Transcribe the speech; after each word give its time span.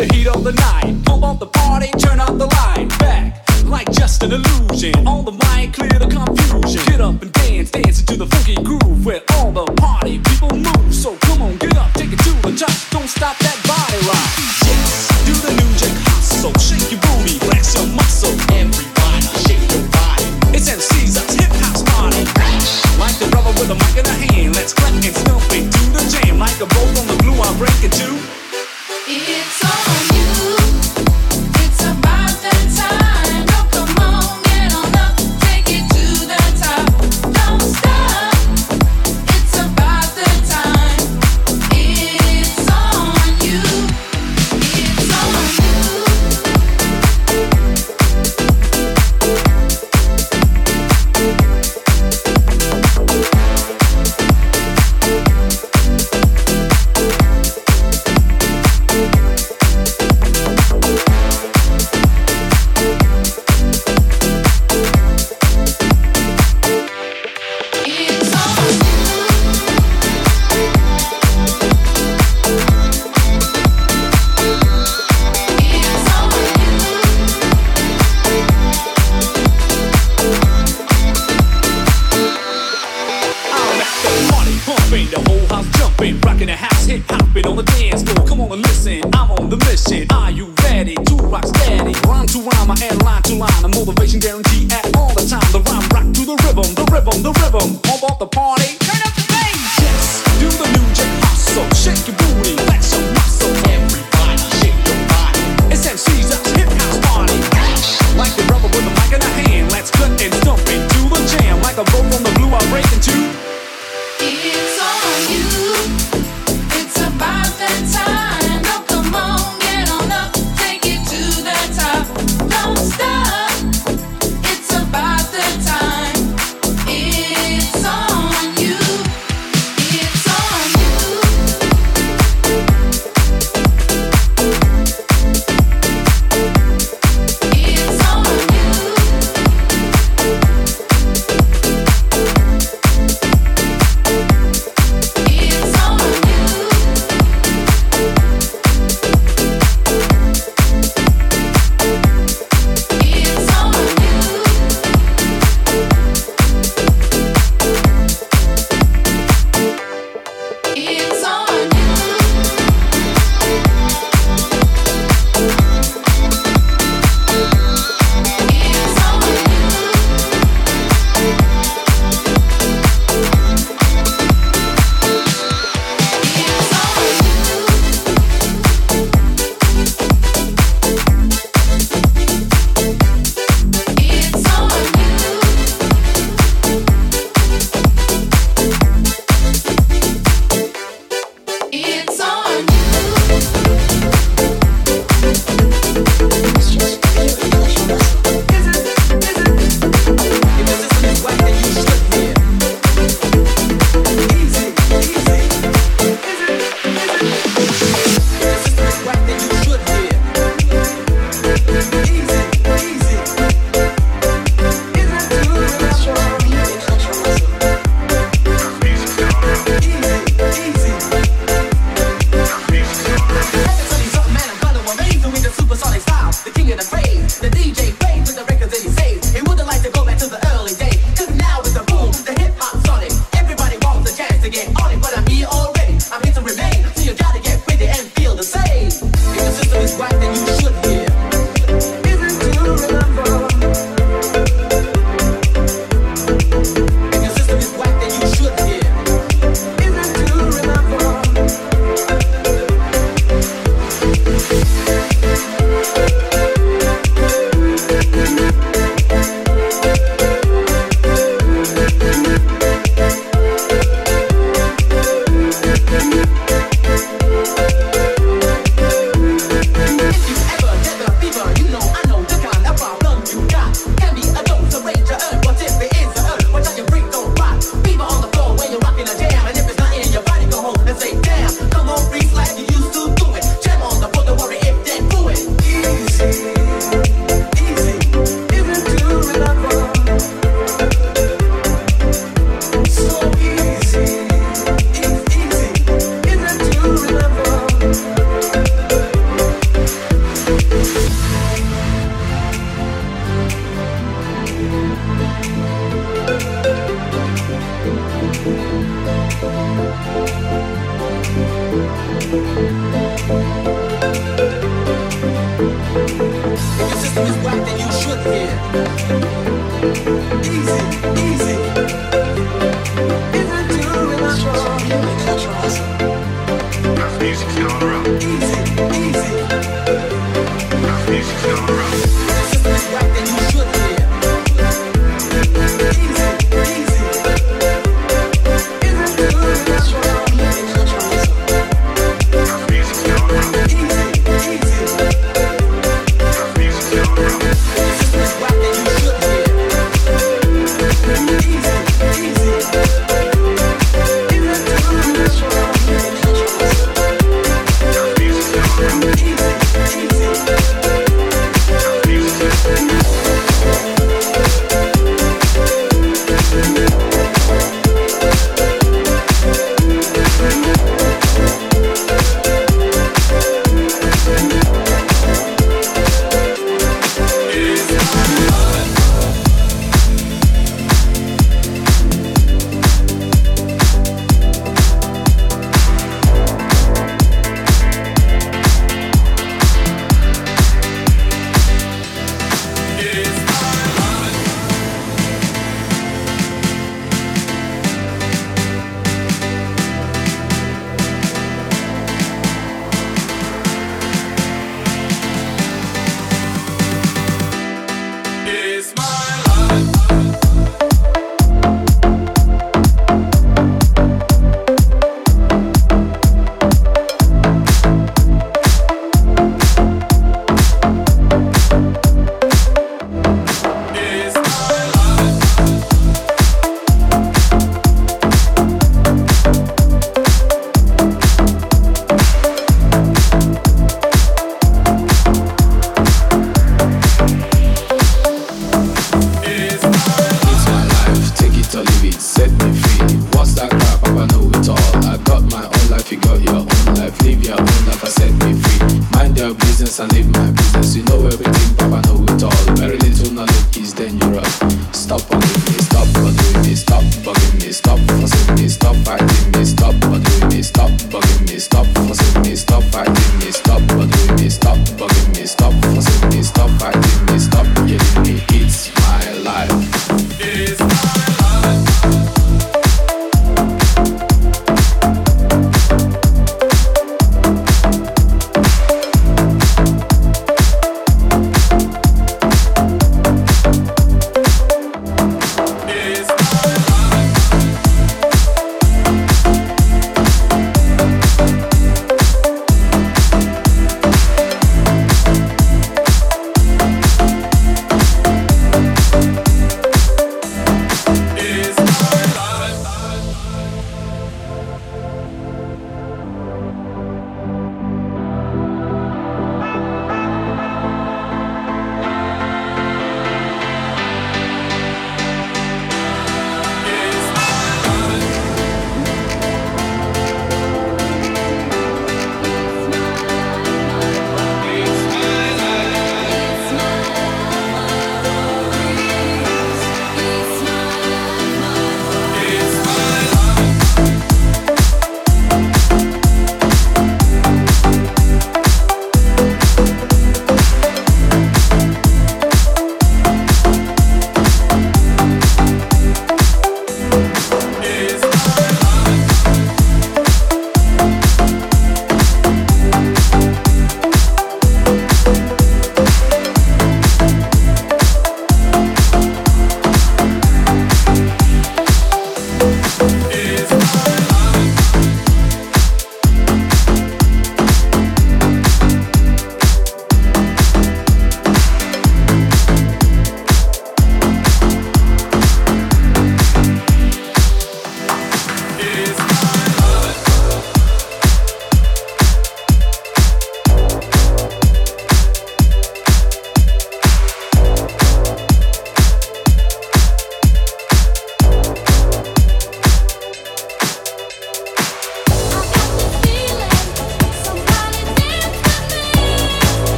the 0.00 0.14
heat 0.14 0.26
of 0.26 0.42
the 0.44 0.52
night. 0.52 0.96
pump 1.04 1.22
up 1.22 1.38
the 1.38 1.46
party, 1.46 1.90
turn 1.98 2.20
out 2.20 2.38
the 2.38 2.46
light. 2.46 2.88
Back, 2.98 3.44
like 3.64 3.90
just 3.92 4.22
an 4.22 4.32
illusion. 4.32 4.94
On 5.06 5.24
the 5.24 5.32
mic, 5.32 5.74
clear 5.74 5.92
the 6.00 6.08
confusion. 6.08 6.80
Get 6.88 7.00
up 7.00 7.20
and 7.20 7.32
dance, 7.32 7.70
dance 7.70 8.00
into 8.00 8.16
the 8.16 8.26
funky 8.26 8.56
groove 8.64 9.04
where 9.04 9.20
all 9.36 9.52
the 9.52 9.66
party 9.76 10.18
people 10.18 10.56
move. 10.56 10.94
So 10.94 11.16
come 11.28 11.42
on, 11.42 11.56
get 11.58 11.76
up, 11.76 11.92
take 11.92 12.12
it 12.12 12.20
to 12.24 12.32
the 12.40 12.52
top. 12.56 12.72
Don't 12.90 13.08
stop 13.08 13.36
that 13.44 13.58
body 13.68 14.00
rock. 14.08 14.28
Yes, 14.64 15.08
do 15.28 15.34
the 15.44 15.52
new 15.60 15.70
jack 15.76 15.92
hustle. 16.08 16.56
Shake 16.56 16.88
your 16.88 17.00
booty, 17.04 17.36
flex 17.44 17.76
your 17.76 17.88
muscle. 17.92 18.32
Everybody, 18.56 19.28
shake 19.44 19.64
your 19.68 19.84
body. 19.92 20.24
It's 20.56 20.68
MC 20.68 21.12
Sar's 21.12 21.36
hip 21.36 21.52
house 21.60 21.84
party. 21.92 22.24
Like 22.96 23.16
the 23.20 23.28
rubber 23.36 23.52
with 23.60 23.68
a 23.68 23.76
mic 23.76 24.00
in 24.00 24.08
a 24.08 24.16
hand, 24.16 24.56
let's 24.56 24.72
clap 24.72 24.96
and 24.96 25.04
stomp 25.04 25.44
it. 25.52 25.68
do 25.68 25.82
the 25.92 26.02
jam. 26.08 26.38
Like 26.40 26.56
a 26.56 26.68
bolt 26.72 26.96
on 26.96 27.04
the 27.04 27.16
blue. 27.20 27.36
I 27.36 27.52
break 27.60 27.84
it 27.84 27.92
too. 27.92 28.39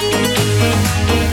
Música 0.00 1.29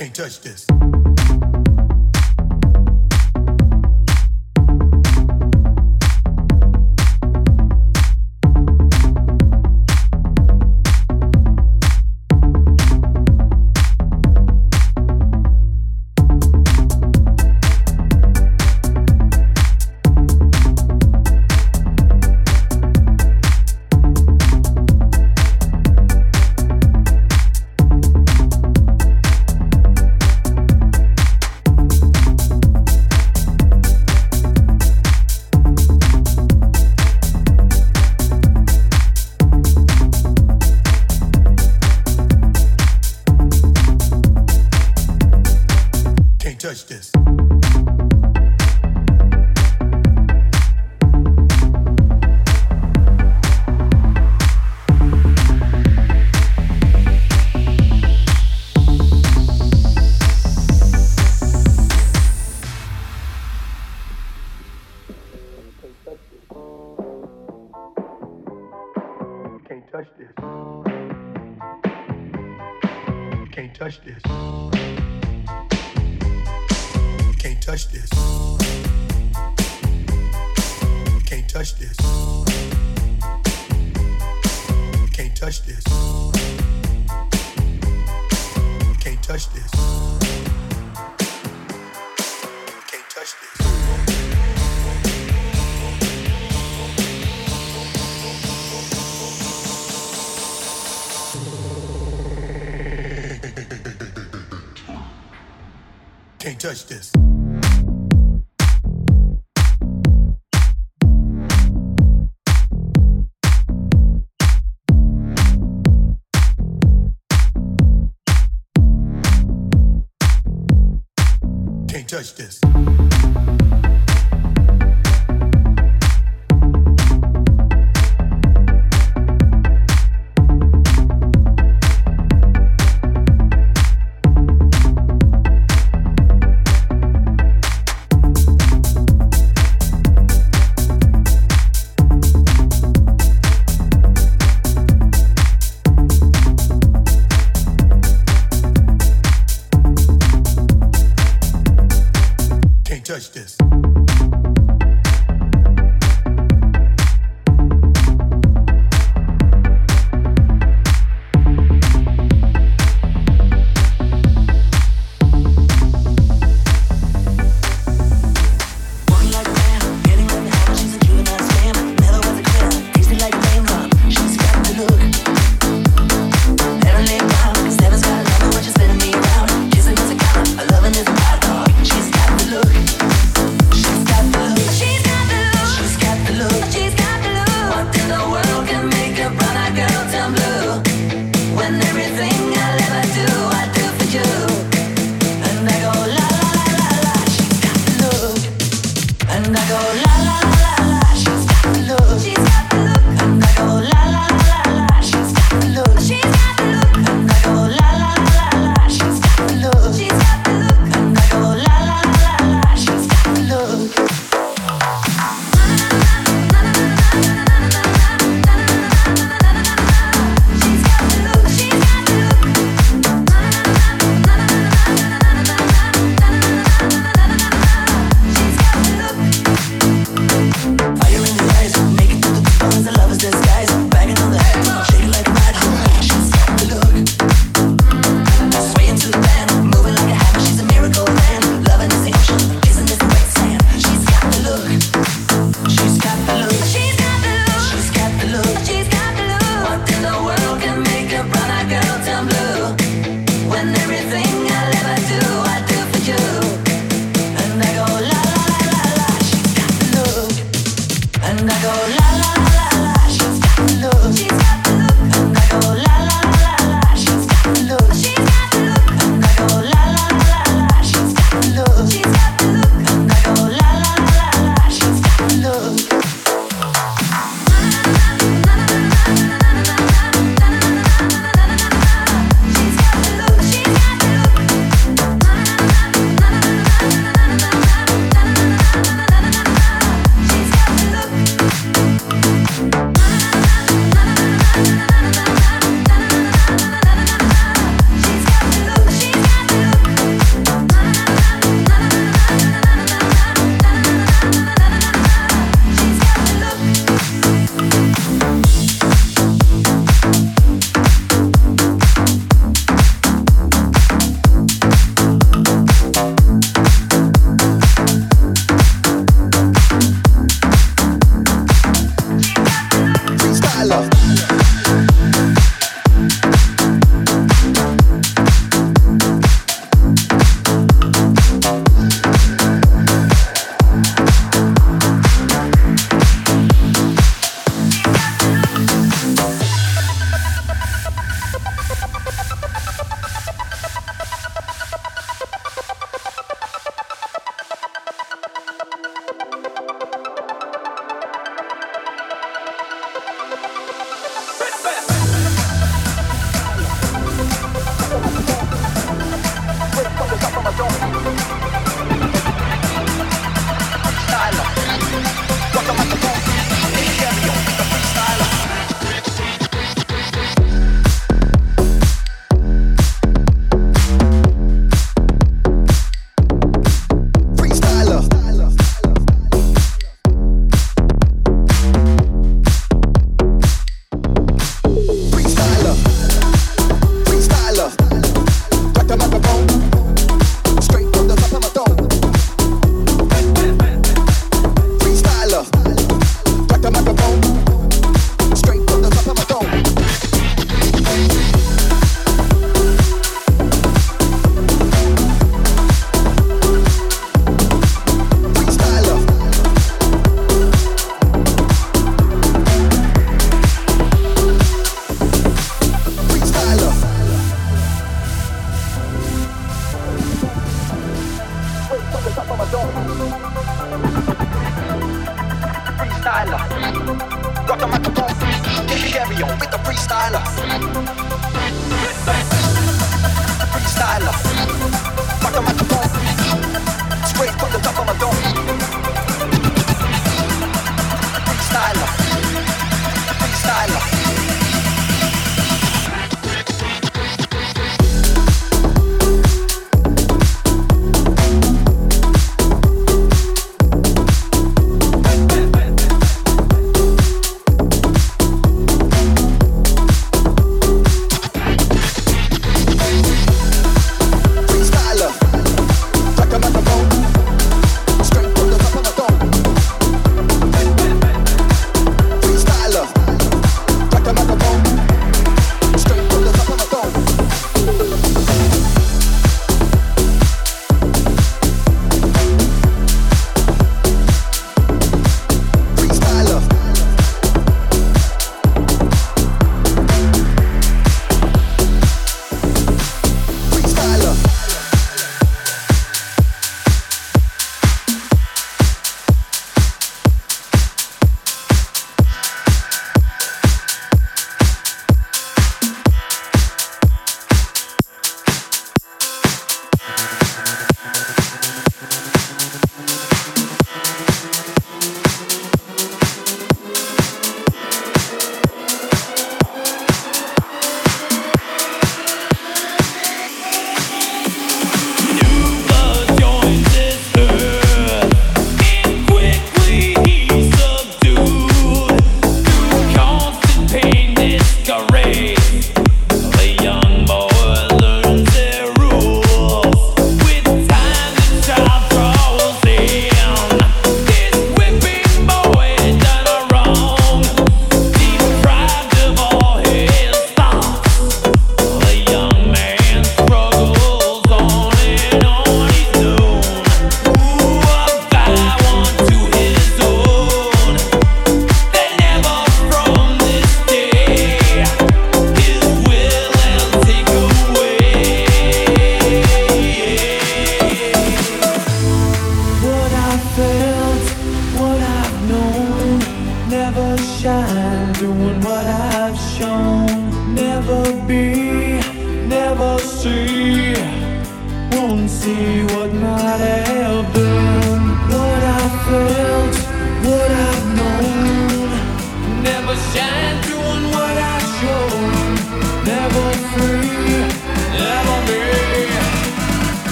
Can't 0.00 0.14
touch 0.14 0.40
this. 0.40 0.99